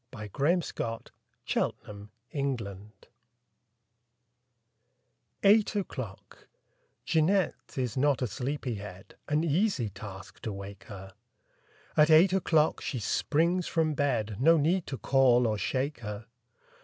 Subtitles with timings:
[0.11, 0.17] % P.
[0.17, 2.77] 1 A PARIS PAIR A PARIS PAIR
[5.43, 6.47] EIGHT O'CLOCK
[7.05, 11.13] J EANETTE is not a sleepy head; An easy task, to wake her!
[11.95, 16.25] At eight o'clock she springs from bed No need to call or shake her.